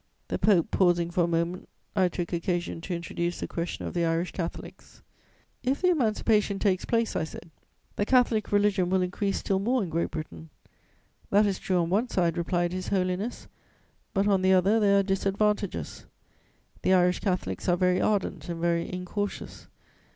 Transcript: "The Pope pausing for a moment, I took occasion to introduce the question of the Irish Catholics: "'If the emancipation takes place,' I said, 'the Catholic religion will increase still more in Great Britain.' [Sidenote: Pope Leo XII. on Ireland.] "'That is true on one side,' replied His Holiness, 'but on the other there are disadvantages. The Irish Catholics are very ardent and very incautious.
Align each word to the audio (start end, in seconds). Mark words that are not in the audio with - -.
"The 0.29 0.39
Pope 0.39 0.71
pausing 0.71 1.11
for 1.11 1.25
a 1.25 1.27
moment, 1.27 1.69
I 1.95 2.07
took 2.09 2.33
occasion 2.33 2.81
to 2.81 2.95
introduce 2.95 3.39
the 3.39 3.47
question 3.47 3.85
of 3.85 3.93
the 3.93 4.03
Irish 4.03 4.31
Catholics: 4.31 5.03
"'If 5.61 5.79
the 5.79 5.91
emancipation 5.91 6.57
takes 6.57 6.85
place,' 6.85 7.15
I 7.15 7.23
said, 7.23 7.51
'the 7.97 8.07
Catholic 8.07 8.51
religion 8.51 8.89
will 8.89 9.03
increase 9.03 9.37
still 9.37 9.59
more 9.59 9.83
in 9.83 9.89
Great 9.91 10.09
Britain.' 10.09 10.49
[Sidenote: 10.49 10.53
Pope 10.57 10.63
Leo 10.63 10.71
XII. 10.71 10.73
on 10.73 11.37
Ireland.] 11.43 11.45
"'That 11.45 11.49
is 11.51 11.59
true 11.59 11.77
on 11.77 11.89
one 11.91 12.09
side,' 12.09 12.37
replied 12.39 12.73
His 12.73 12.87
Holiness, 12.87 13.47
'but 14.15 14.27
on 14.27 14.41
the 14.41 14.53
other 14.53 14.79
there 14.79 14.97
are 14.97 15.03
disadvantages. 15.03 16.05
The 16.81 16.93
Irish 16.95 17.19
Catholics 17.19 17.69
are 17.69 17.77
very 17.77 18.01
ardent 18.01 18.49
and 18.49 18.59
very 18.59 18.91
incautious. 18.91 19.67